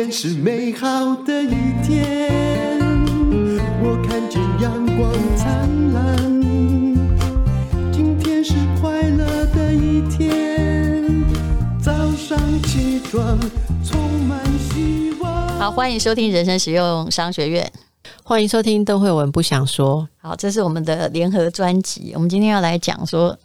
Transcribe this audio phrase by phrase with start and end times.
[0.00, 1.50] 天是美好的一
[1.84, 2.30] 天，
[3.82, 6.16] 我看见阳光灿烂。
[7.92, 11.04] 今天是快乐的一天，
[11.82, 13.38] 早上起床
[13.84, 14.40] 充满
[14.70, 15.48] 希望。
[15.58, 17.70] 好，欢迎收听人生实用商学院，
[18.24, 20.08] 欢迎收听邓慧文不想说。
[20.16, 23.38] 好，这是我们的联合专辑，我们今天要来讲说。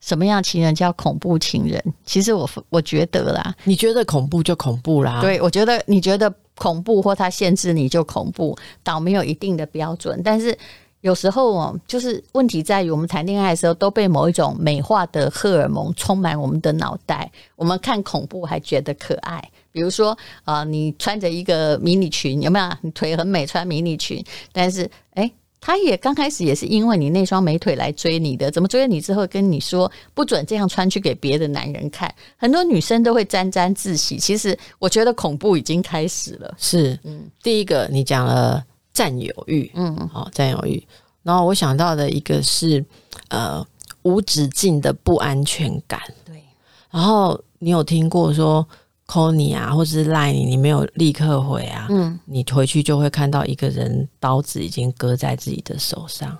[0.00, 1.82] 什么样情人叫恐怖情人？
[2.04, 5.20] 其实我我觉得啦，你觉得恐怖就恐怖啦。
[5.20, 10.20] 对，我觉得你觉得恐怖或他限制你就恐怖，倒没有一定的标准。
[10.24, 10.56] 但是
[11.02, 19.42] 有时候哦，就是问题在于我们谈恋爱的时候都被某一种美化的荷尔蒙充满我们的脑袋，我们看恐怖还觉得可爱。
[19.70, 22.66] 比如说啊、呃，你穿着一个迷你裙，有没有？
[22.80, 25.30] 你腿很美，穿迷你裙，但是哎。
[25.60, 34.16] 他也刚开始也是因为你那双美腿来追你的，怎么追你之后跟你说不准这样穿去给别的男人看，很多女生都会沾沾自喜。
[34.16, 36.54] 其实我觉得恐怖已经开始了。
[36.58, 40.82] 是，嗯，第一个你讲了占有欲，嗯，好，占有欲。
[41.22, 42.82] 然后我想到的一个是
[43.28, 43.64] 呃
[44.02, 46.00] 无止境的不安全感。
[46.24, 46.42] 对。
[46.90, 48.66] 然后你有听过说
[49.10, 56.38] ？call 你啊，或者是赖你，你没有立刻回啊，嗯，你回去就会看到一个人刀子已经割在自己的手上，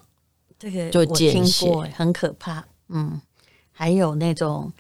[0.57, 2.65] 这个就见血，很可怕。
[2.89, 3.21] 嗯，
[3.73, 4.73] 还有那种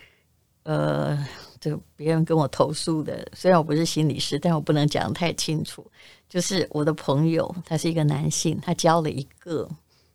[0.62, 1.18] 呃，
[1.58, 5.84] 就别人跟我投诉的，虽然我不是心理师，但我不能讲太清楚。
[6.28, 9.68] 就是我的朋友，他是一个男性，他交了一个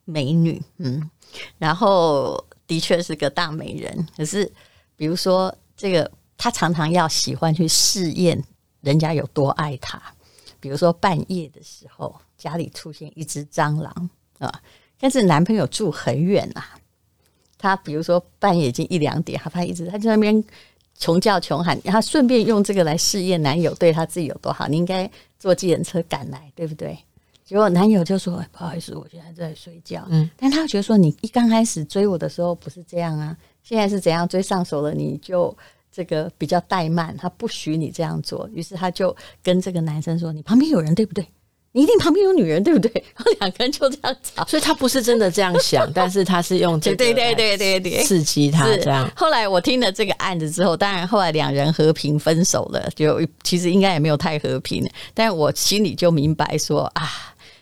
[0.06, 1.10] 美女，嗯，
[1.58, 4.50] 然后的确是个大美人，可是
[4.96, 6.10] 比如说这个。
[6.38, 8.44] 他常常要喜欢去试验
[8.82, 10.02] 人家有多爱他，
[10.60, 14.62] 比如说半夜的时候，家里出现一只蟑螂啊，
[15.00, 16.78] 但是男朋友住很远啊，
[17.58, 20.44] 他比如说半夜已经一两点，他怕一直他在那边
[21.00, 24.68] 穷叫穷喊，他顺便用这个来试验男友对他自己有多好。
[24.68, 26.98] 你应该坐计程车赶来，对不对？
[27.44, 35.56] 结果男友就说：“不好意思，我现在在睡觉。”嗯，但他觉得说你一刚开始追我的时候不是这样啊，现在是怎样追上手了，你就。
[35.96, 41.26] 这个比较怠慢，他不许你这样做，于是他就跟这个男生说：“你旁边有人对不对？
[41.72, 49.10] 你一定旁边有女人对不对？” 然后两个人就这样吵，所以他不是真的这样想， 但是他是用这个对对对对对刺激他这样。
[49.16, 57.10] 后来我听了这个案子之后，当然后来两人和平分手了，就其实应该也没有太和平，但我心里就明白说啊，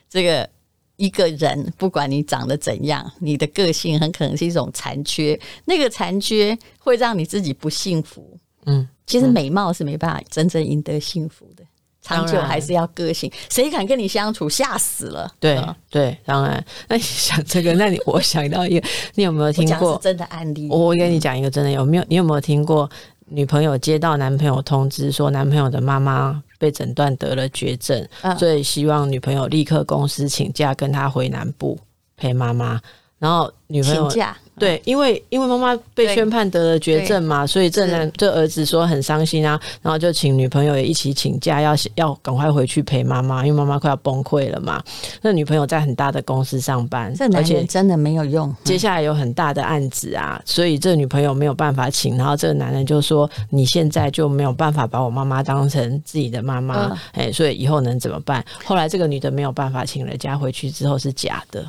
[0.09, 0.49] 这个。
[0.97, 8.37] 一个人，不管你长得怎样，你的个性很可能是一种残缺，那个残缺会让你自己不幸福。
[8.65, 11.63] 嗯，其实美貌是没办法真正赢得幸福的，
[12.01, 13.31] 长久还是要个性。
[13.49, 15.29] 谁敢跟你相处，吓死了。
[15.39, 16.63] 对对，当然。
[16.87, 20.69] 那你想这个，那你我想到一个，你有没有听过真的案例？
[20.69, 22.05] 我跟你讲一个真的，有没有？
[22.07, 22.89] 你有没有听过？
[23.27, 31.77] 女朋友接到男朋友通知说，男朋友的妈妈被诊断得了绝症，嗯，所以希望女朋友立刻公司请假跟他回南部
[32.15, 32.79] 陪妈妈。
[33.19, 34.37] 然后女朋友请假。
[34.57, 44.83] 对，因为因为妈妈被宣判得了绝症嘛，所以这男这儿子说很伤心啊，然后就请女朋友也一起请假，要要赶快回去陪妈妈，因为妈妈快要崩溃了嘛。
[45.21, 48.55] 那女朋友在很大的公司上班，这男人真的没有用。
[48.63, 61.61] 接下来有很大的案子啊，所以这女朋友没有办法请，然后这个男人就说：“你现在就没有办法把我妈妈当成自己的妈妈，哎、嗯，所以以后能怎么办？”后来这个女的没有办法请了假，回去之后是假的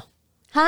[0.52, 0.62] 啊。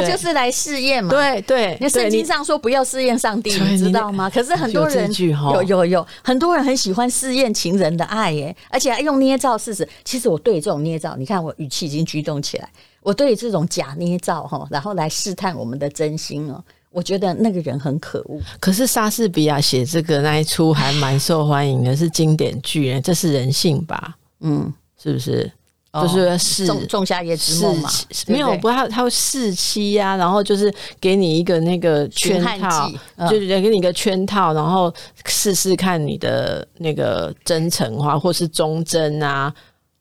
[0.00, 1.78] 他就是来试验嘛，对对。
[1.80, 4.30] 那圣经上说不要试验上帝，你知道吗？
[4.30, 9.86] 可是很多人有有有，有，很多人很喜欢试验情人的爱耶，而且还用捏造事实。
[10.04, 12.68] 其实我对这种捏造，你看我语气已经激动起来。
[13.00, 18.38] 我对这种假捏造哈，然后来试探我们的真心哦，我觉得那个人很可恶。
[18.60, 24.16] 可是莎士比亚写这个那一出还蛮受欢迎的，是经典剧，这是人性吧？
[24.40, 25.50] 嗯，是不是？
[25.92, 27.90] 就是试仲仲夏夜之梦嘛，
[28.26, 34.92] 没有，不，他他会试期呀，然后就是给你一个那个圈套，嗯、就是给你一个圈套，然后
[35.24, 39.52] 试试看你的那个真诚话或是忠贞啊。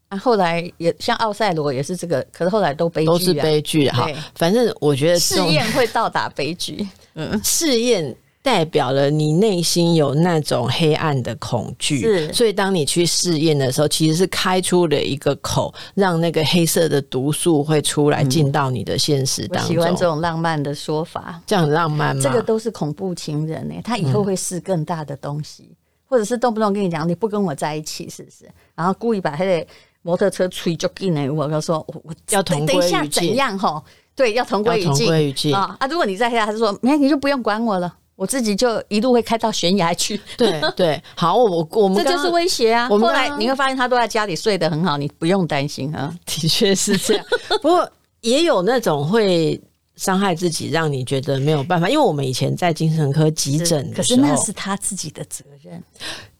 [0.10, 4.08] 啊，后来也像奥赛罗也是这个，可是后来都悲剧、啊，都是悲剧哈。
[4.36, 8.16] 反正我觉得试验会到达悲剧， 嗯，试验。
[8.48, 19.64] 代表了你内心有那种黑暗的恐惧，是，所以当你去试验的时候，其实是开出了一个口，让那个黑色的毒素会出来进到你的现实当中。
[19.64, 22.24] 我喜欢这种浪漫的说法，这样很浪漫吗？
[22.24, 25.76] 这个都是恐怖情人呢，他以后会试更大的东西，嗯、
[26.08, 28.50] 或者是动不动跟你讲你不跟我在一起，是不是？
[28.76, 29.68] 然后故意把他的
[30.04, 33.60] 摩托车吹就进来，我就说我我要同归于尽，等一下怎样？
[33.60, 33.84] 吼，
[34.16, 35.76] 对，要同归于尽啊！
[35.82, 37.94] 啊，如果你在下，他就说，那你就不用管我了。
[38.18, 40.20] 我自己就一路会开到悬崖去。
[40.36, 42.90] 对对，好，我我们这就是威胁啊。
[42.92, 46.14] 我们后来你会发现他都在家里睡得很好，你不用担心啊。
[46.26, 47.26] 的确是这样，
[47.62, 47.90] 不过
[48.22, 49.62] 也有那种会
[49.96, 51.88] 伤害自己，让你觉得没有办法。
[51.88, 55.82] 因为我们以前在精神科急诊，可是那是他自己的责任。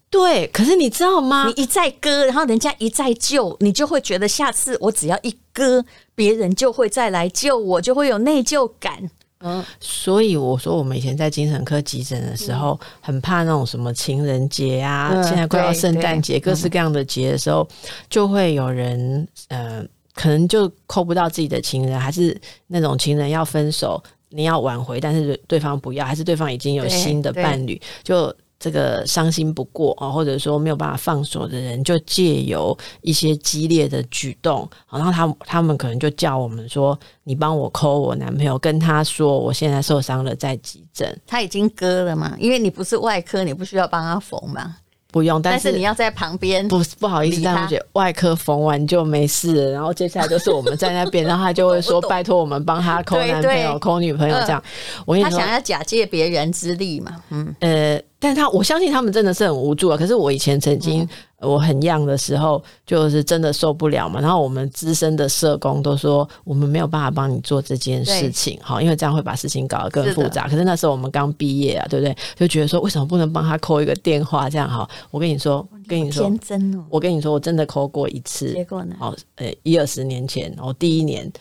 [0.10, 1.46] 对，可是你知道吗？
[1.48, 5.84] 你一再割，然后人家一再救，你就会觉得下次我只要一割，
[6.16, 9.12] 别人就会再来救我，就会有内疚感。
[9.40, 22.36] 嗯，所以我说，我们以前在精神科急诊的时候，嗯、很怕那种什么情人节啊，嗯、现在快要圣诞节，各式各样的节的时候，嗯、就会有人呃，可能就扣不到自己的情人，还是
[22.68, 28.36] 那种情人要分手，你要挽回，但是对方不要，还是对方已经有新的伴侣，就。
[28.60, 44.78] 这个伤心不过啊，或者说没有办法放手的人，就借由一些激烈的举动，然后他他们可能就叫我们说：“你帮我 call 我男朋友，跟他说我现在受伤了，在急诊。”他已经割了嘛，因为你不是外科，你不需要帮他缝嘛。
[45.10, 46.68] 不用，但是，你要在旁边。
[46.68, 54.62] 不不好意思，但我觉得外科缝完就没事了，然后接下来就是我们在那边，然后他就会说：“拜托我们帮他抠男朋友、抠女朋友这样。”
[55.08, 58.02] 我跟你说，他想要假借别人之力嘛，嗯呃。
[58.20, 59.96] 但他，我相信他们真的是很无助啊。
[59.96, 61.08] 可是我以前曾经，
[61.40, 64.20] 我很 young 的时候，就是真的受不了嘛。
[64.20, 70.48] 然后我们资深的社工都说，我们没有办法帮你做这件事情，哈，因为这样会把事情搞得更复杂。
[70.48, 72.18] 可是那时候我们刚毕业啊，对不对？
[72.36, 74.50] 就觉得说，为什么不能帮他扣一个电话？
[74.50, 76.84] 这样哈，我跟你说，跟你说，天真哦。
[76.90, 78.52] 我跟你说，我真的扣过一次。
[78.52, 78.96] 结果呢？
[79.00, 81.32] 哦，呃，一二十年前，我第一年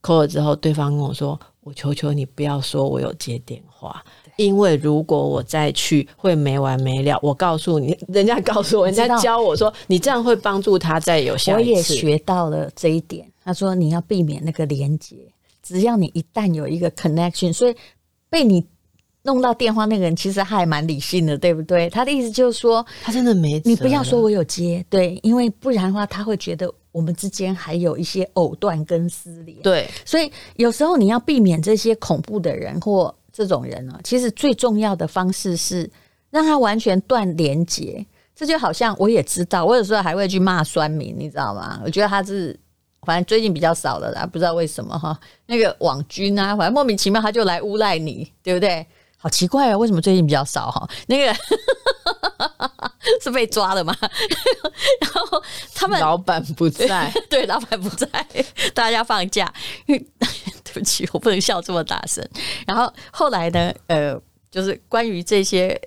[0.00, 4.00] 扣了之后，对方跟我说：“我求求你不要说我有接电话。”
[4.40, 7.18] 因为如果我再去，会没完没了。
[7.22, 11.70] 我告诉你，人家告诉我，人家教我说，你这样会帮助他再有下一次。
[11.70, 13.30] 我也学到了这一点。
[13.44, 15.14] 他说你要避免那个连接，
[15.62, 17.76] 只要你一旦有一个 connection，所以
[18.30, 18.64] 被你
[19.24, 21.90] 弄到电话那个人其实还蛮理性的，对不对？
[21.90, 29.58] 他的意思就是说，他真的没，你不要说我有接，对，因为不然的话他会觉得我们之间还有一些藕断跟丝连。
[29.60, 33.14] 对，所以有时候你要避免这些恐怖的人或。
[33.32, 35.90] 这种人呢，其实最重要的方式是
[36.30, 38.04] 让他完全断连接。
[38.34, 41.78] 这就好像我也知道，我有时候还会去骂酸民，你知道吗？
[41.84, 42.58] 我觉得他是，
[43.02, 45.18] 反正最近比较少了啦，不知道为什么哈。
[45.44, 48.86] 那个网军啊，反正莫名其妙他就来诬赖你，对不对？
[49.18, 50.88] 好奇怪啊，为什么最近比较少哈？
[51.06, 51.34] 那个
[53.20, 53.94] 是被抓了吗？
[54.00, 55.42] 然后
[55.74, 58.08] 他们老板不在， 对，老板不在，
[58.72, 59.52] 大家放假。
[60.72, 62.26] 对不起，我不能笑这么大声。
[62.66, 63.72] 然后后来呢？
[63.88, 64.20] 呃，
[64.50, 65.80] 就是关于这些，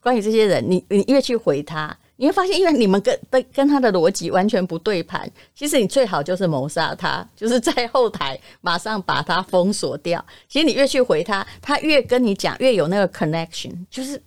[0.00, 5.30] 关于这些人，你你越去回他，你会发现，因为你们跟跟跟他的逻辑完全不对盘。
[5.54, 10.24] 其实你最好就是谋杀他，就是在后台马上把他封锁掉。
[10.48, 14.20] 其实你越去回他，他越跟你讲，越有那个 connection，就是。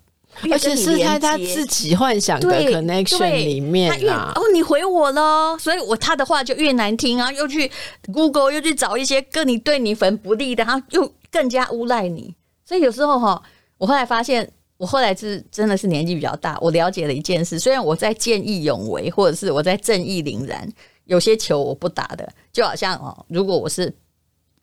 [0.52, 7.70] 而且是在他自己幻想的 connection 里面啊，哦，你回我了，所以我他的话就越难听啊，又去
[8.14, 12.34] Google 又去找一些跟你对你很不利的，然后又更加诬赖你。
[12.66, 13.42] 所以有时候哈，
[13.78, 20.72] 我后来发现，我后来是真的是年纪比较大，我了解了一件事，虽然我在见义勇为，或者是我在正义凛然，
[21.06, 23.94] 有些球我不打的，就好像哦，如果我是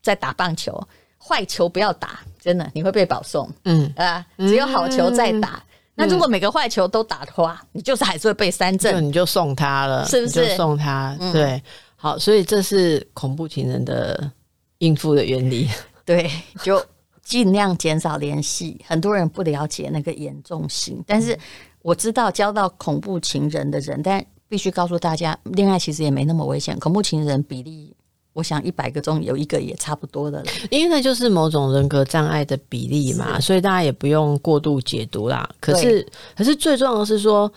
[0.02, 0.80] 在打棒球，
[1.18, 2.20] 坏球不要打。
[2.46, 5.54] 真的，你会被保送，嗯啊，只有好球在打。
[5.56, 5.62] 嗯、
[5.96, 10.54] 那如果每个坏球都打的话，嗯、你就是还是会被三振，你就送他了，是不是？
[10.54, 11.62] 送他，对，嗯、
[11.96, 14.30] 好，所以这是恐怖情人的
[14.78, 15.68] 应付的原理。
[16.06, 16.30] 对，
[16.62, 16.80] 就
[17.20, 18.80] 尽量减少联系。
[18.86, 21.36] 很多人不了解那个严重性，但是
[21.82, 26.78] 我知道交到恐怖情人的人，但必须告诉大家，恋爱其实也没那么危险。
[26.78, 27.92] 恐怖情人比例。
[28.36, 35.48] 我想一百个中有一个也差不多的了，因为那就是某种人格障碍的比例嘛，所以大家也不用过度解读啦。
[35.58, 37.50] 可是，可是最重要的是说。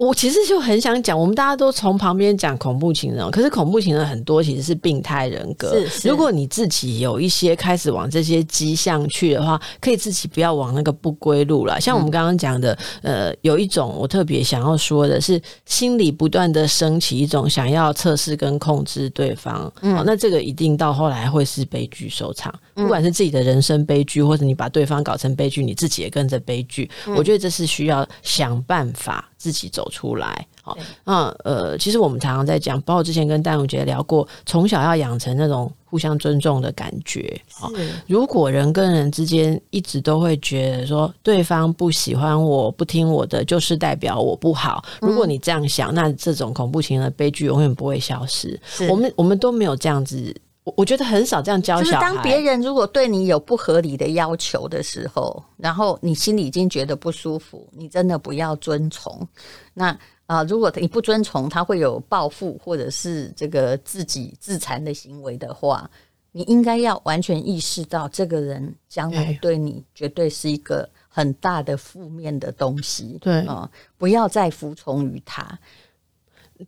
[0.00, 5.74] 我其实就很想讲，我们大家都从旁边讲恐怖情人，可是恐怖情人很多其实是病态人格。
[5.74, 11.78] 是，是如果你自己有一些开始往这些迹象去的话，可以自己不要往那个不归路了。
[11.78, 19.70] 像我们刚刚讲的，嗯、呃，有一种我特别想要说的是，心里不断的升起一种想要测试跟控制对方。
[19.82, 26.90] 嗯，那这个一定到后来会是悲剧收场，不管是自己的人生悲剧，或者你把对方搞成悲剧，你自己也跟着悲剧。
[27.06, 29.26] 嗯、我觉得这是需要想办法。
[29.40, 37.40] 自己走出来，好，那呃，其实我们常常在讲，包括之前跟淡如姐聊过，从小要养成那种互相尊重的感觉。
[37.50, 37.72] 好，
[38.06, 44.84] 如果人跟人之间一直都会觉得说对方不喜欢我，不听我的，就是代表我不好。
[45.00, 48.60] 如果你这样想，那这种恐怖情人的悲剧永远不会消失。
[48.90, 50.36] 我们我们都没有这样子。
[50.64, 51.84] 我我觉得很少这样教小孩。
[51.84, 59.26] 就是当别人如果对你有不合理的要求的时候，然后你心里已经觉得不舒服，你真的不要遵从。
[59.72, 59.88] 那
[60.26, 65.90] 啊、呃，如果你不遵从，他会有报复或者是这个自己自残的行为的话，
[66.30, 73.18] 你应该要完全意识到，这个人将来对你绝对是一个很大的负面的东西。
[73.20, 75.58] 对啊、呃，不要再服从于他。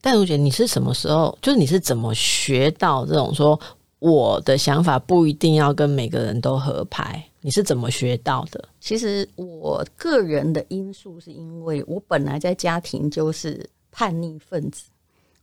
[0.00, 1.38] 但如姐，你是什么时候？
[1.42, 3.60] 就是你是怎么学到这种说？
[4.02, 8.68] 我的想法不一定要跟每个人都合拍，你是怎么学到的？
[8.80, 14.90] 其实我个人的因素是因为我本来在家庭就是叛逆分子，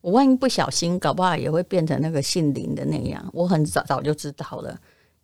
[0.01, 3.25] 我万一不小心，搞不好也会变成那个姓林的那样。
[3.31, 4.77] 我很早早就知道了，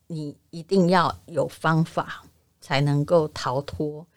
[0.07, 2.23] 你一定要有方法
[2.61, 4.07] 才能够逃脱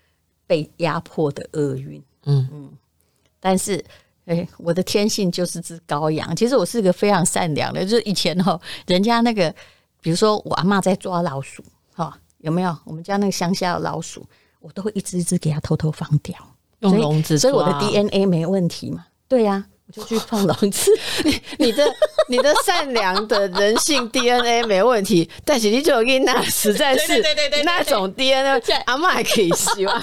[0.46, 2.00] 被压迫的厄运。
[2.26, 2.70] 嗯嗯，
[3.40, 3.84] 但是。
[4.28, 6.36] 哎，我的天性就是只羔羊。
[6.36, 9.52] 其实我是个非常善良的，就是以前哈，人家那个，
[10.00, 12.76] 比如说我阿嬷在抓老鼠，哈，有没有？
[12.84, 14.24] 我们家那个乡下的老鼠，
[14.60, 16.36] 我都会一只一只给它偷偷放掉，
[16.80, 19.06] 用笼子，所以我的 DNA 没问题嘛？
[19.26, 19.77] 对呀、啊。
[19.90, 20.90] 就去放狼吃，
[21.24, 21.94] 你你的
[22.28, 30.00] 你的善良的人性 DNA 没问题，但是你就跟那实在是对对对那种 DNA，阿嬷还可以希望，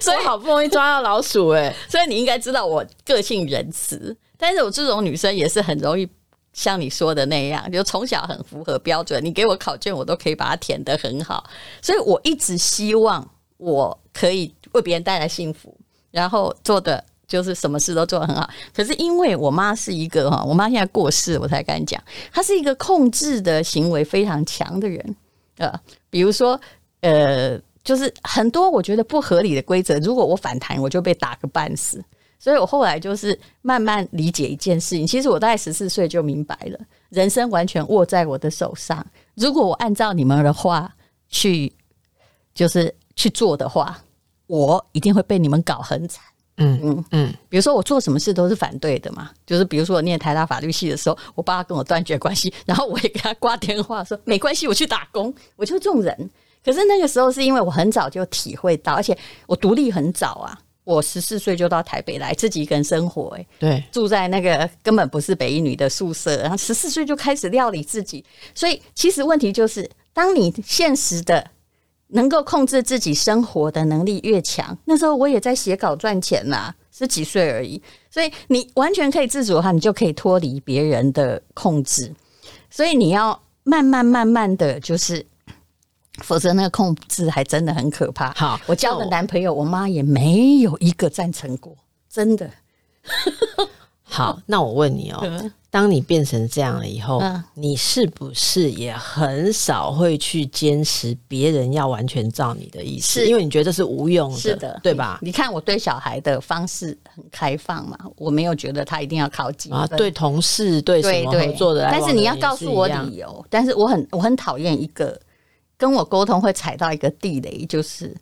[0.00, 6.08] 所以好不容易抓到老鼠哎、欸， 所以你应该知道我个性仁慈，但是我这种女生也是很容易
[6.54, 11.44] 像你说的那样，就从小很符合标准，你给我考卷我都可以把它填得很好，
[11.82, 13.28] 所以我一直希望
[13.58, 15.76] 我可以为别人带来幸福，
[16.10, 17.04] 然后做的。
[17.26, 22.02] 就是什么事都做得很好，可是因为我妈是一个哈，我妈现在过世，我才敢讲，
[22.32, 25.16] 她是一个控制的行为非常强的人，
[25.58, 25.72] 呃，
[26.08, 26.60] 比如说
[27.00, 32.02] 呃，就是很多我觉得不合理的规则，如果我反弹，我就被打个半死。
[32.38, 36.78] 所以我后来就是慢慢理解一件事情，其实我大概十四岁就明白了，
[37.08, 39.04] 人生完全握在我的手上，
[39.34, 40.94] 如果我按照你们的话
[41.28, 41.72] 去，
[42.54, 43.98] 就是去做的话，
[44.46, 46.22] 我一定会被你们搞很惨。
[46.58, 56.30] 嗯嗯嗯，比如说我做什么事都是反对的嘛，就是比如说我念台大法律系的时候，我爸跟我断绝关系， 然后我也给他挂电话说没关系，我去打工，我就这种人。
[56.64, 71.50] 可是那个时候是因为我很早就体会到，而且我独立很早啊，我十四岁就到台北来自己一个人生活，欸，对，住在那个根本不是北一女的宿舍，然后十四岁就开始料理自己，所以其实问题就是，当你现实的。
[72.08, 77.82] 能够控制自己生活的能力越强，那时候我也在写稿赚钱呐，十几岁而已。
[78.10, 82.12] 所以你完全可以自主的话，你就可以脱离别人的控制。
[82.70, 85.26] 所以你要慢慢慢慢的就是，
[86.18, 88.32] 否则那个控制还真的很可怕。
[88.34, 91.76] 好，我交的男朋友，我妈也没有一个赞成过，
[92.08, 92.48] 真的。
[94.02, 95.50] 好，那我问你哦。
[95.76, 103.20] 嗯当你变成这样了以后，嗯、你是不是也很少会去坚持别人要完全照你的意思？
[103.20, 105.18] 是因为你觉得是无用的，是的，对吧？
[105.20, 109.86] 你看我对小孩的方式很开放嘛，我没有觉得他一定要靠近啊。
[109.98, 113.44] 对同事对什么合作的，的，但是你要告诉我理由。
[113.50, 115.20] 但是我很我很讨厌一个
[115.76, 118.16] 跟我沟通会踩到一个地雷，就是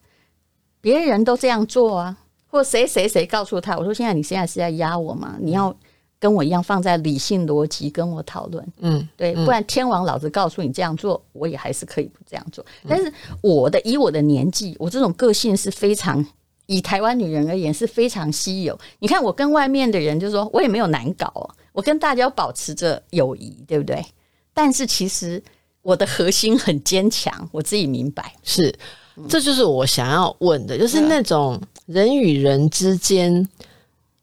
[0.81, 2.17] 别人都这样做啊，
[2.49, 5.37] 或谁谁谁告诉他，我说现在你现在是在压我吗？
[5.39, 5.73] 你要。
[6.25, 12.65] 跟我一样放在理性逻辑跟我讨论，嗯，对，不然天王老子告诉你这样做，我也还是可以不这样做。
[12.89, 13.13] 但是
[13.43, 16.25] 我的以我的年纪，我这种个性是非常
[16.65, 18.79] 以台湾女人而言是非常稀有。
[19.01, 24.03] 你看我跟外面的人就说，我也没有难搞哦，我跟大家保持着友谊，对不对？
[24.55, 25.43] 但是其实
[25.83, 28.33] 我的核心很坚强，我自己明白。
[28.43, 28.75] 是，
[29.29, 33.47] 这就是我想要问的，就是那种人与人之间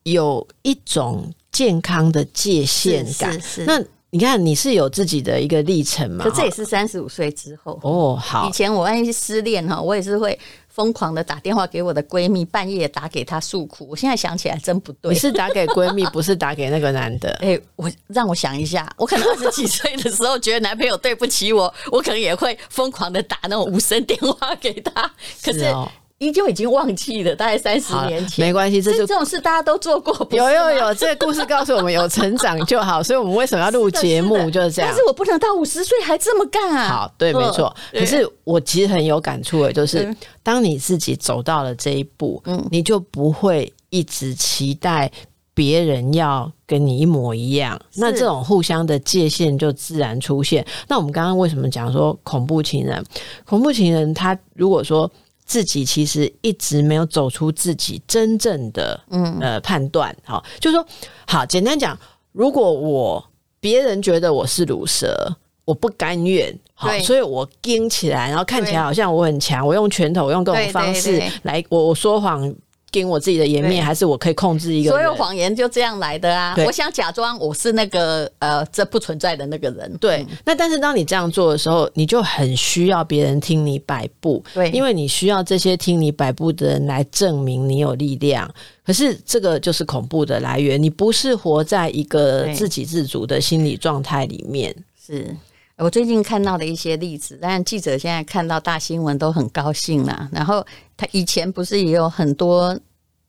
[0.01, 1.31] 有一种。
[1.61, 6.25] 健康的界限感，是是是，那你看你是有自己的一个历程嘛？
[6.25, 8.17] 可这也是三十五岁之后哦。
[8.19, 10.37] 好，以前我万一失恋哈，我也是会
[10.69, 13.87] 疯狂的打电话给我的闺蜜，半夜打给她诉苦。
[13.91, 17.29] 我现在想起来真不对，你是打给闺蜜，不是打给那个男的？
[17.45, 25.13] 哎、欸，我让我想一下，我可能 二十几岁的时候觉得男朋友对不起我，我可能也会疯狂的打那种无声电话给他。
[25.43, 25.71] 可 是。
[26.21, 28.45] 依旧已经忘记了，大概三十年前。
[28.45, 30.15] 没关系，这就这种事大家都做过。
[30.29, 33.01] 有有有，这个故事告诉我们有成长就好。
[33.01, 34.37] 所以我们为什么要录节目？
[34.51, 34.91] 就是这样。
[34.91, 36.87] 但是我不能到五十岁还这么干啊！
[36.87, 37.75] 好，对，没错。
[37.91, 45.11] 可是我其实很有感触的，就是当你自己走到了这一步，嗯，你就不会一直期待
[45.55, 47.81] 别人要跟你一模一样。
[47.95, 50.63] 那这种互相的界限就自然出现。
[50.87, 53.03] 那我们刚刚为什么讲说恐怖情人？
[53.43, 55.09] 恐怖情人他如果说。
[55.45, 59.37] 自己其实一直没有走出自己真正的嗯。
[59.39, 60.85] 呃判断，好，就是说
[61.27, 61.97] 好简单讲，
[62.31, 63.23] 如果我
[63.59, 72.53] 别人觉得我是乳蛇，我不甘愿，好，所以我硬起来，然后看起来好像我很强，我用拳头，我用各种方式来，我我说谎。
[72.91, 74.89] 跟我自己的颜面，还是我可以控制一个？
[74.89, 76.53] 所有谎言就这样来的啊！
[76.65, 79.97] 我想假装我是那个呃，这不存在的那个人。
[79.99, 84.43] 对，嗯、那但是当你这样做的时候，你就很需要别人听你摆布。
[84.53, 88.53] 对，因为你需要这些听你摆布的人来证明你有力量。
[88.83, 94.75] 可是这个就是恐怖的来源，你不是活在一个自给自足的心理状态里面。
[94.99, 95.35] 是
[95.81, 100.29] 我最近看到的一些例子，但记者现在看到大新闻都很高兴啦。
[100.31, 100.63] 然后
[100.95, 102.79] 他以前不是也有很多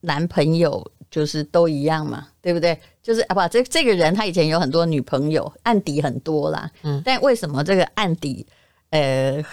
[0.01, 2.79] 男朋友，就是都一样嘛，对不对？
[3.01, 6.69] 就是啊，不，这这个人他以前有很多女朋友，案底很多啦。
[6.83, 8.45] 嗯，但为什么这个案底，
[8.91, 9.43] 呃？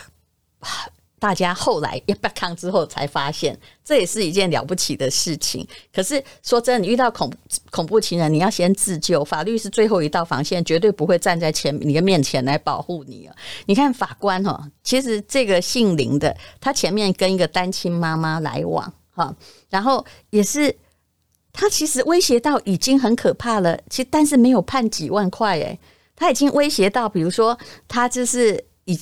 [1.20, 5.64] 大家后来一被抗之后才发现，这也是一件了不起的事情。
[5.94, 7.30] 可是说真的，你遇到恐
[7.70, 13.28] 恐怖情人，你要先自救，法律是最后一道防线，绝对不会站在前你的面前来保护你。
[13.66, 19.36] 你看法官哈，其实这个姓林的，他前面跟一个单亲妈妈来往哈，
[19.68, 20.74] 然后也是
[21.52, 25.78] 他其实威胁到已经很可怕了，其实但是没有判几万块诶，
[26.16, 28.98] 他已经威胁到，比如说他就是以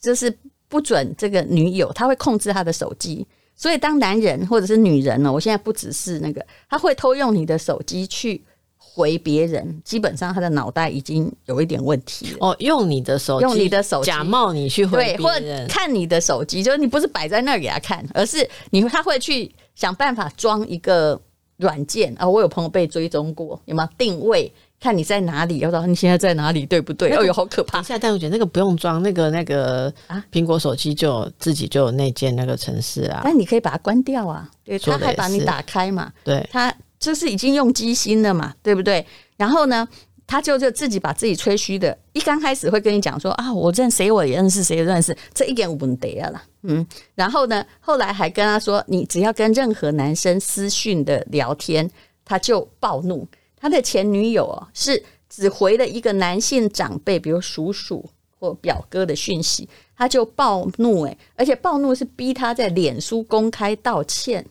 [0.00, 0.34] 就是。
[0.68, 8.44] 不准这个女友，他会控制他的手机，所以当男人或者是女人呢，我现在不只是那个，他会偷用你的手机去
[8.76, 12.38] 回别人，基本上他的脑袋已经有一点问题了。
[12.40, 21.20] 哦，用你的手机，用你的手机假冒你去回别人，对，或者看你的手机，就是你不是摆在那儿给他看，而是你他会去想办法装一个
[21.56, 22.30] 软件啊、哦。
[22.30, 24.52] 我有朋友被追踪过，有没有定位？
[24.80, 27.10] 看你在哪里，要知道你现在在哪里，对不对？
[27.10, 27.82] 那个、哦哟，好可怕！
[27.82, 33.22] 现在但我觉得那个不用装，那个那个啊，苹果手机就自己就有内建那个城市啊。
[33.24, 39.04] 但你可以把它关掉啊，对，他还把你打开嘛，对，他就是已经用机芯了嘛，对不对？
[39.36, 39.86] 然后呢，
[40.28, 46.86] 他就就自己把自己吹嘘的，一刚开始会跟你讲说啊，我认谁我也认识，谁也认识，这一点问题啊啦，嗯。
[47.16, 51.90] 然后呢，后来还跟他说，你只要跟任何男生私讯的聊天，
[52.24, 53.26] 他就暴怒。
[53.60, 64.46] 他的前女友哦，是只回了一个男性长辈，比如叔叔或表哥的讯息，他就暴怒诶，而且暴怒是逼他在脸书公开道歉，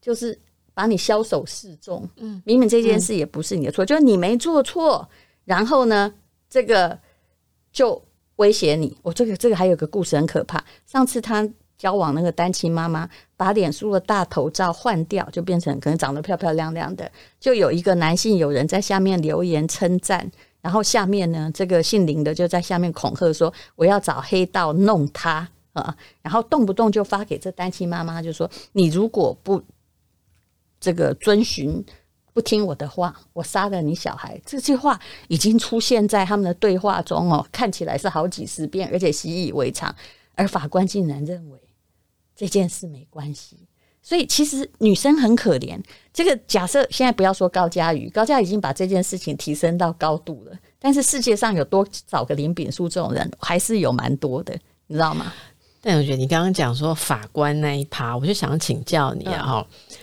[0.00, 0.38] 就是
[0.74, 2.08] 把你枭首示众。
[2.16, 5.08] 嗯，明明这件事也不是你的错，就是你没做错，
[5.44, 6.12] 然后呢，
[6.48, 6.98] 这个
[7.72, 8.02] 就
[8.36, 8.98] 威胁你。
[9.02, 11.48] 我这个这个还有个故事很可怕，上次他。
[11.80, 13.08] 交往那个单亲妈妈，
[13.40, 17.10] 把脸书的大头照换掉，就变成可能长得漂漂亮亮的。
[17.40, 29.62] 就有一个男性友人在下面留言称赞，然后下面呢，这个姓林的就在下面恐吓说：“我要找黑道弄他啊！”然后动不动就发给这单亲妈妈，就说：“你如果不
[30.78, 31.82] 这个遵循，
[32.34, 39.96] 不听我的话，我杀了你小孩。”这句话已经出现在他们的对话中哦，看起来是好几十遍，而且习以为常，
[40.34, 41.58] 而法官竟然认为。
[42.40, 43.68] 这件事没关系，
[44.00, 45.78] 所以其实女生很可怜。
[46.10, 50.56] 这个假设现在不要说高嘉瑜，高嘉瑜已经把这件事情提升到高度了。
[50.78, 55.30] 但是世界上有多少个林炳书这种人，还是有蛮多的，你知道吗？
[55.82, 59.96] 但我觉得你刚刚讲说法官那一趴，我就想请教你啊，哈、嗯。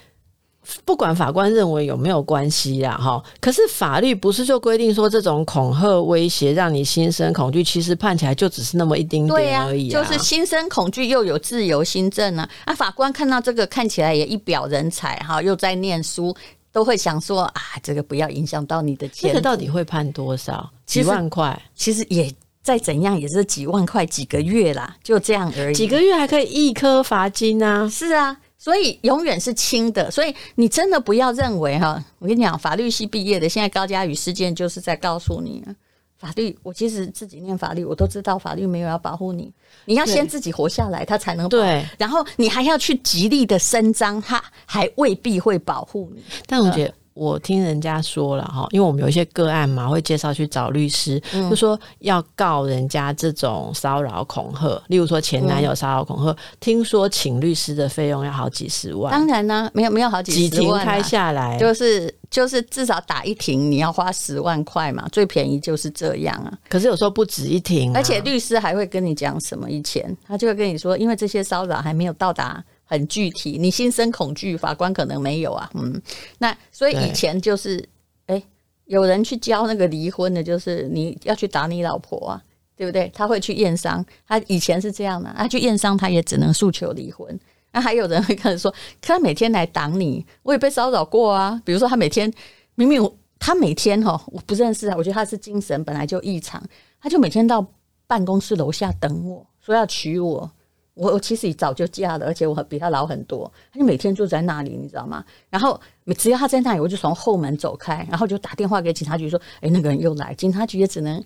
[0.83, 12.49] 不管法官认为有没有关系啦，哈，可是法律不是就规定说这种恐吓威胁让你心生恐惧，其实判起来就只是那么一丁点而已，啊，就是心生恐惧又有自由心证啊。
[12.65, 16.35] 啊，法官看到这个看起来也一表人才哈，又在念书，
[16.71, 19.29] 都会想说啊，这个不要影响到你的钱。
[19.29, 20.69] 这个到底会判多少？
[20.85, 21.59] 几万块？
[21.75, 25.75] 其实也再怎样也是几万块几个月啦，就这样而已。
[25.75, 27.87] 几个月还可以一颗罚金啊？
[27.89, 28.37] 是啊。
[28.57, 35.63] 所以永远是轻的，所以你真的不要认为哈，我跟你讲，法律系毕业的，现在高嘉宇事件就是在告诉你，
[36.17, 36.57] 法律。
[36.63, 39.53] 我其实自己念法律，我都知道法律没有要保护你，
[39.85, 41.49] 你要先自己活下来，他才能保。
[41.49, 46.23] 对，然后你还要去极力的伸张，他还未必会保护你。
[46.47, 46.93] 但我觉得。
[47.17, 59.11] 我听人家说了哈，因为我们有一些个案嘛，会介绍去找律师，就说要告人家这种骚扰恐吓，例如说前男友骚扰恐吓，听说请律师的费用要好几十万。
[59.11, 66.53] 当然呢，没有没有好几十万，几庭开下来就是就是至少打一庭你要花十万块嘛，最便宜就是这样啊。
[66.69, 69.67] 可是有时候不止一庭，而且律师还会跟你讲什么？
[69.69, 72.63] 以前他就会跟你说，因为这些骚扰还没有到达。
[72.87, 76.01] 很具体，你心生恐惧，法官可能没有啊，嗯，
[76.39, 77.77] 那所以以前就是，
[78.27, 78.43] 哎、欸，
[78.85, 82.41] 有人去教那个离婚的，就是你要去打你老婆啊，
[82.77, 83.11] 对不对？
[83.13, 87.37] 他会去验伤，他以前是这样的，他去验伤，他也只能诉求离婚。
[87.73, 92.33] 那还有人会跟他说，他每天来挡你，我也被骚扰过啊，比如说他每天
[92.75, 96.63] 明明他每天哈，我不认识啊，我觉得他是精神本来就异常，
[97.01, 97.63] 他就每天到
[98.07, 100.49] 办公室楼下等我，说要娶我。
[100.97, 103.51] 我我其实早就嫁了，而且我比他老很多。
[103.71, 105.23] 他就每天坐在那里，你知道吗？
[105.49, 105.79] 然后
[106.17, 111.23] 只要他在那里，我就从后门走开，然后就打电话给警察局说：“哎，那个人又来。”警察局也只能，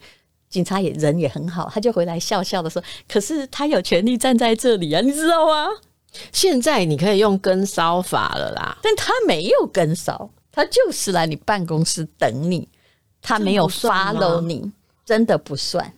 [0.49, 5.67] 警察也人也很好，他就回来笑笑的说：“可是他有权利站在这里啊，你知道吗？”
[6.33, 12.67] 现在你可以用跟骚法了啦，但他没有跟骚，他就是来你办公室等你，
[13.21, 14.69] 他没有 follow 你，
[15.05, 15.93] 真的不算，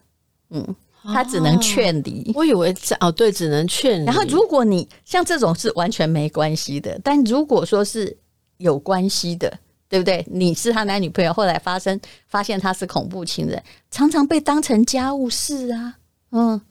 [0.51, 0.75] 嗯。
[1.03, 4.05] 他只能劝离，我以为这哦，对，只能劝离。
[4.05, 8.15] 然后，如果你像这种是完全没关系的，但如果说是
[8.57, 9.51] 有关系的，
[9.89, 10.25] 对不对？
[10.29, 13.61] 你是他男女朋友，后来发生发现他是恐怖情人，
[13.91, 15.95] 常常被当成家务事啊，
[16.31, 16.61] 嗯，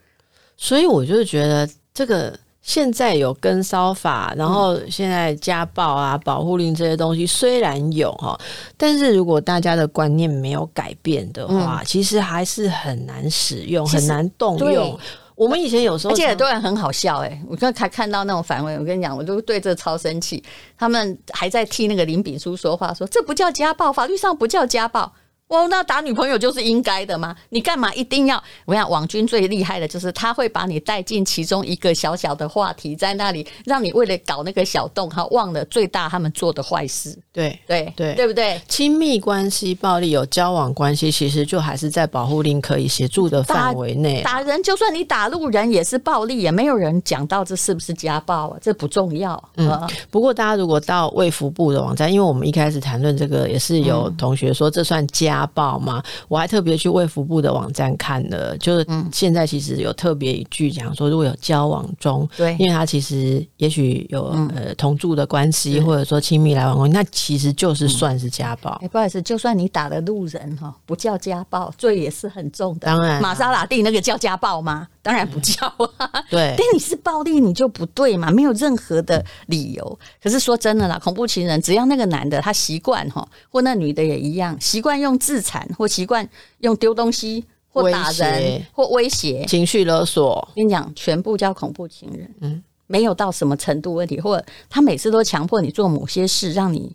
[0.56, 2.38] 所以我就觉得这个。
[2.62, 8.38] 现在有跟骚法，然后现在家暴啊、保护令这些东西虽然有哈，
[8.76, 14.98] 但是如果大家的观念没有改变的话，嗯、其实还是很难使用，很难动用。
[15.34, 20.40] 我们以前有时候，而且很多人很好笑哎、欸，我刚才看到那种反问，我跟你讲，我就对这超生气。
[20.78, 25.12] 他们还在替那个林炳书说话，说这不叫家暴，法律上不叫家暴。
[25.52, 27.36] 哦，那打女朋友就是应该的吗？
[27.50, 28.42] 你干嘛一定要？
[28.64, 37.14] 我想网军最厉害的就是他会把你带进其中一个小小的话题，在那里让你为了搞那个小洞，哈，忘了最大他们做的坏事。
[37.30, 38.58] 对对对，对不对？
[38.66, 44.22] 亲密关系暴力有交往关系，其实就还是在保护令可以协助的范围内。
[44.22, 48.58] 打人，就算你打路人也是暴力，也没有人讲到这是不是家暴啊？
[48.62, 49.42] 这不重要。
[49.56, 49.78] 嗯，
[50.10, 55.41] 不过大家如果到卫福部的网站，因为我们一开始谈论这个，也是有同学说这算家。
[55.42, 56.02] 家暴吗？
[56.28, 68.70] 我还特别去卫福部的网站看了，就是现在其实有特别一句讲说，如果有交往中，对，因为他其实也许有呃同住的关系，或者说亲密来往关系，那其实就是算是家暴。
[68.82, 72.86] 哎，不好意思，就算你打了路人哈，不叫家暴，罪也是很重的。
[72.86, 74.86] 当然，玛莎拉蒂那个叫家暴吗？
[75.02, 75.66] 当然不叫
[75.98, 76.08] 啊。
[76.30, 79.98] 对，但你是暴力，你就不对嘛，没有任何的理由。
[80.22, 92.34] 可是说真的啦，恐怖情人只要那个男的他习惯哈，或那女的也一样习惯用自残或习惯用丢东西或打人或威胁、情绪勒索，跟你讲，全部叫恐怖情人。
[92.40, 96.94] 嗯，没有到什么程度问题，或者他每次都强迫你做某些事，让你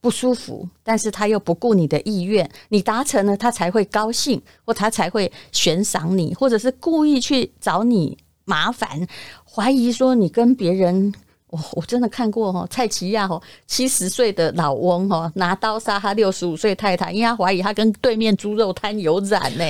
[0.00, 9.06] 不舒服，但是他又不顾你的意愿，你达成了，他才会高兴，或他才会悬赏你，或者是故意去找你麻烦，
[9.44, 11.14] 怀疑说你跟别人。
[11.48, 19.64] 我我真的看过哈，蔡奇亚哈七十岁的老翁哈拿刀杀他六十五岁太太，因为他怀疑他跟对面猪肉摊有染呢。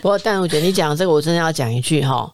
[0.00, 2.32] 不过，但我觉得你讲这个，我真的要讲一句哈，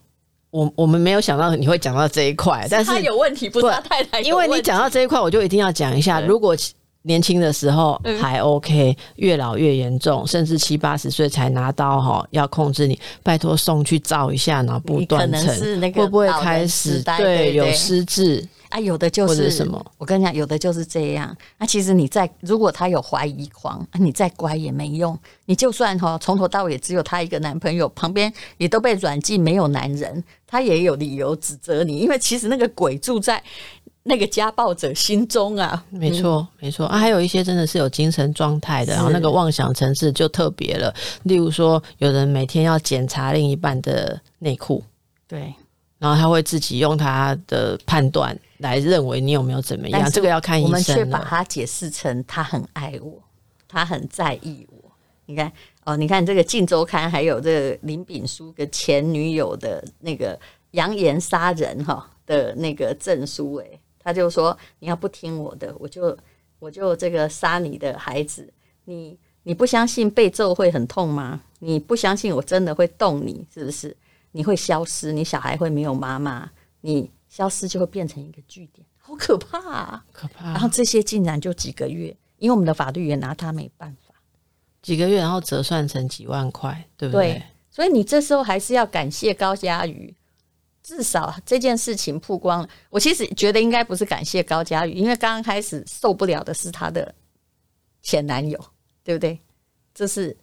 [0.51, 4.21] 我我们没有想到你会讲到这一块，但是他有问题，不是他太太。
[4.21, 6.55] 因为你讲到这一块，我就一定要讲一下，如果
[7.07, 18.47] 年轻的时候还 OK，越老越严重，甚至七八十岁才拿刀哈要控制你，拜托送去照一下脑部断层，会不会开始对有失智？
[18.69, 19.83] 啊，有的就是什么？
[19.97, 21.33] 我跟你讲，有的就是这样。
[21.57, 25.17] 那、啊、其实你在，如果他有怀疑狂，啊、你再乖也没用。
[25.45, 31.99] 你就算哈从头到尾只有他一个男朋友，旁边也都被软禁，没有男人，他也有理由指责你。
[31.99, 33.41] 因为其实那个鬼住在
[34.07, 35.83] 那个家暴者心中啊。
[35.89, 36.97] 没错，没错啊。
[36.97, 40.93] 还有一些真的是有精神状态的，然后那个妄想层次就特别了。
[41.23, 44.83] 例如说，有人每天要检查另一半的内裤，
[45.27, 45.53] 对，
[45.99, 48.37] 然后他会自己用他的判断。
[48.59, 50.09] 来认为你有没有怎么样？
[50.09, 50.71] 这个要看医生。
[50.71, 53.21] 我们却把它解释成他很爱我，
[53.67, 54.91] 他很在意我。
[55.27, 55.51] 你看
[55.83, 60.39] 哦，你看这个《镜周刊》还有这个林炳书跟前女友的那个
[60.71, 63.65] 扬言杀人哈的那个证书，哎，
[64.07, 66.17] 他就说你要不听我的，我就
[66.59, 68.47] 我就这个杀你的孩子。
[68.85, 71.41] 你你不相信被揍会很痛吗？
[71.59, 73.93] 你不相信我真的会动你，是不是？
[74.31, 77.11] 你会消失，你小孩会没有妈妈，你。
[77.29, 80.05] 消失就会变成一个据点，好可怕啊！
[80.13, 80.45] 可怕。
[80.45, 84.15] 然后这些竟然就几个月，因为我们的法律也拿他没办法。
[84.81, 87.33] 几个月，然后折算成几万块，对不对？
[87.33, 87.43] 对。
[87.69, 90.15] 所以你这时候还是要感谢高佳瑜，
[90.87, 92.69] 至少这件事情曝光了。
[92.89, 97.13] 我其实觉得应该不是感谢高嘉瑜，因为刚刚开始受不了的是她的
[98.01, 98.57] 前男友，
[99.03, 99.37] 对不对？
[99.93, 100.37] 这是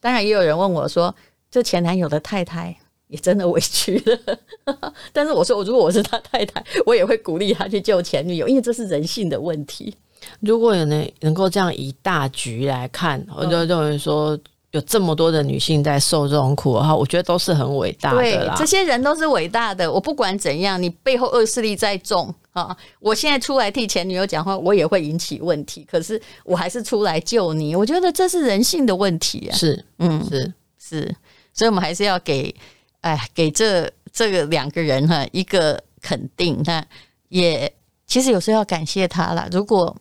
[0.00, 1.14] 当然，也有人问我说，
[1.50, 2.74] 这前男友的太太。
[3.08, 9.94] 也真的委屈了，但是我说，如果我是他太太，我也会鼓励他去救前女友，因为这是人性的问题。
[10.40, 14.36] 如果有能能够这样以大局来看，我就认为说，
[14.72, 18.54] 有这么多的女性在受这种苦，哈，我觉得都是很伟大的啦。
[18.58, 19.90] 这些人都是伟大的。
[19.90, 25.86] 我不管怎样，你背后恶势力再重啊，我现在出来替前女友讲话，我也会引起问题。
[25.90, 29.56] 可是我还是出来救你，我觉得这是人性的问题啊。
[29.56, 31.16] 是，嗯，是是。
[31.54, 32.54] 所以我们还是要给
[33.00, 36.60] 哎给这这个两个人哈一个肯定。
[36.64, 36.84] 那
[37.28, 37.72] 也
[38.06, 39.96] 其实有时候要感谢他了，如果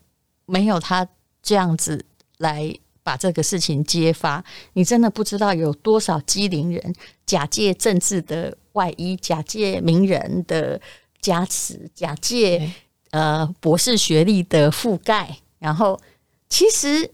[0.45, 1.07] 没有他
[1.41, 2.03] 这样子
[2.39, 10.81] 来把这个事情揭发，你真的不知道有多少机灵人假借政治的外衣，假借名人的
[11.21, 12.71] 加持，假借
[13.11, 16.01] 呃博士学历的覆盖，然后
[16.49, 17.11] 其实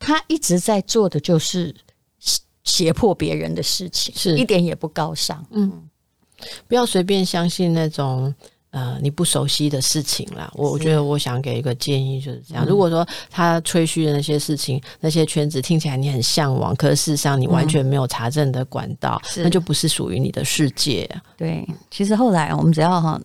[0.00, 1.72] 他一直在做的就是
[2.64, 5.46] 胁迫别人的事情，是一点也不高尚。
[5.52, 5.88] 嗯，
[6.66, 8.34] 不要随便相信那种。
[8.74, 12.66] 呃，你不熟悉的事情啦，我我觉得我想给一个建议就是这样。
[12.66, 21.08] 如果说他吹嘘的那些事情、那些圈子听起来你很向往，可是事实上你完全没有查证的管道，那就不是属于你的世界。
[21.36, 23.20] 对，其实后来我们只要哈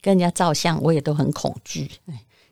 [0.00, 1.90] 跟人家照相，我也都很恐惧，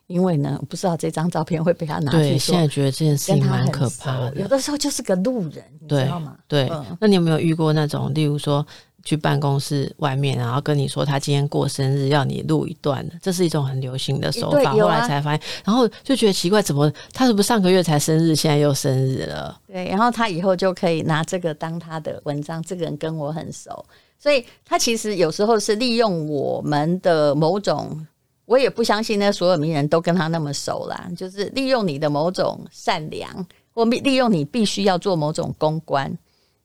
[0.09, 2.19] 因为呢，不知道这张照片会被他拿去。
[2.19, 6.37] 对，现在觉得这件事情蛮可怕的，有的时候就是个路人，你知道吗？
[6.49, 8.67] 对，那你有没有遇过那种，例如说？
[9.05, 14.73] 去办公室外面，然后跟你说他今天过生日，要你录一段，这是一种很流行的手法。
[14.73, 19.61] 后来才发现，然后就觉得奇怪，怎么他是不是上个月才生日，现在又生日了？
[19.67, 22.63] 对，然后他以后就可以拿这个当他的文章。
[22.63, 23.85] 这个人跟我很熟，
[24.19, 28.07] 所以他其实有时候是利用我们的某种，
[28.45, 36.17] 我也不相信那所有名人都跟他那么熟啦，就是利用你的某种善良，或利用你必须要做某种公关，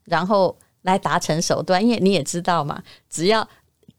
[0.06, 0.56] 然后。
[0.88, 3.48] 来达成手段，因为你也知道嘛，只要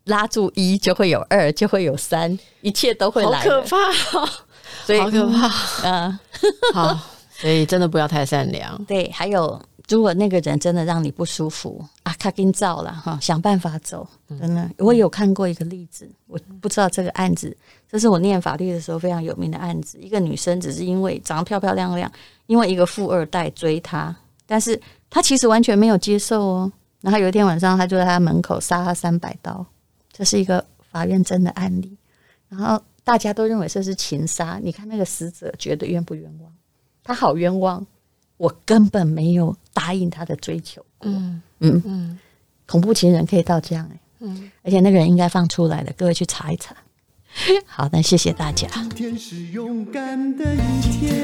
[0.05, 3.39] 拉住一，就会有二，就会有三，一切都会来。
[3.39, 3.77] 好可怕
[4.19, 4.29] 哦，
[4.87, 5.51] 所以好可怕。
[5.85, 6.19] 嗯，
[6.73, 6.99] 好，
[7.31, 8.83] 所以真的不要太善良。
[8.87, 14.09] 对，还有，如果那个人真的让你不舒服啊，他给你照了哈，想办法走。
[14.31, 17.55] 真的，我有看过一个例子，我不知道这个案子，
[17.91, 19.99] 这是我念法律的时候非常有名的案子。
[20.01, 22.11] 一个女生只是因为长得漂漂亮亮，
[22.47, 24.17] 因为一个富二代追她，
[24.51, 24.81] 但是
[25.11, 26.73] 他其实完全没有接受哦。
[27.03, 29.65] 然后有一天晚上，他就在他门口杀他三百刀，
[30.11, 31.97] 这是一个法院真的案例。
[32.49, 36.51] 然后大家都认为这是情杀，你看那个死者觉得冤不冤枉？
[37.05, 37.87] 他好冤枉，
[38.39, 40.85] 我根本没有答应他的追求。
[41.03, 42.19] 嗯嗯嗯，
[42.67, 46.75] 恐怖情人可以到这样哎，嗯，而且那个人应该放出来的，各位去查一查。
[47.67, 48.69] 好的谢谢大家。
[48.73, 51.15] 今天是勇敢的一天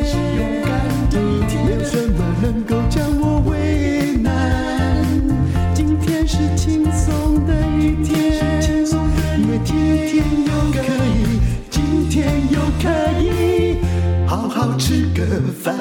[1.65, 5.05] 没有什么能够将我为难？
[5.75, 8.15] 今天是轻松的一天
[9.39, 9.75] 因为今
[10.07, 12.89] 天又可以今天又可
[13.21, 13.79] 以
[14.27, 15.25] 好好吃个
[15.63, 15.75] 饭